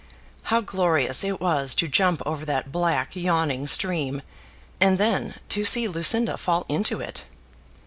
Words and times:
How 0.45 0.61
glorious 0.61 1.23
it 1.23 1.39
was 1.39 1.75
to 1.75 1.87
jump 1.87 2.23
over 2.25 2.43
that 2.43 2.71
black, 2.71 3.15
yawning 3.15 3.67
stream, 3.67 4.23
and 4.79 4.97
then 4.97 5.35
to 5.49 5.63
see 5.63 5.87
Lucinda 5.87 6.37
fall 6.37 6.65
into 6.67 7.01
it! 7.01 7.23